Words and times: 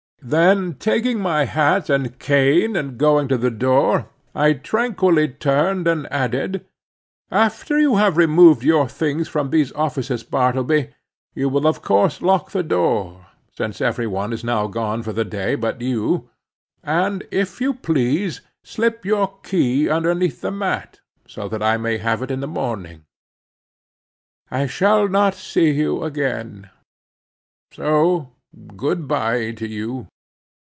Then 0.23 0.75
taking 0.75 1.19
my 1.19 1.45
hat 1.45 1.89
and 1.89 2.19
cane 2.19 2.75
and 2.75 2.95
going 2.99 3.27
to 3.29 3.39
the 3.39 3.49
door 3.49 4.11
I 4.35 4.53
tranquilly 4.53 5.29
turned 5.29 5.87
and 5.87 6.05
added—"After 6.13 7.79
you 7.79 7.95
have 7.95 8.17
removed 8.17 8.61
your 8.63 8.87
things 8.87 9.27
from 9.27 9.49
these 9.49 9.71
offices, 9.73 10.21
Bartleby, 10.21 10.93
you 11.33 11.49
will 11.49 11.65
of 11.65 11.81
course 11.81 12.21
lock 12.21 12.51
the 12.51 12.61
door—since 12.61 13.81
every 13.81 14.05
one 14.05 14.31
is 14.31 14.43
now 14.43 14.67
gone 14.67 15.01
for 15.01 15.11
the 15.11 15.25
day 15.25 15.55
but 15.55 15.81
you—and 15.81 17.23
if 17.31 17.59
you 17.59 17.73
please, 17.73 18.41
slip 18.63 19.03
your 19.03 19.39
key 19.41 19.89
underneath 19.89 20.41
the 20.41 20.51
mat, 20.51 20.99
so 21.27 21.49
that 21.49 21.63
I 21.63 21.77
may 21.77 21.97
have 21.97 22.21
it 22.21 22.29
in 22.29 22.41
the 22.41 22.47
morning. 22.47 23.05
I 24.51 24.67
shall 24.67 25.07
not 25.07 25.33
see 25.33 25.71
you 25.71 26.03
again; 26.03 26.69
so 27.71 28.33
good 28.75 29.07
bye 29.07 29.51
to 29.53 29.67
you. 29.67 30.07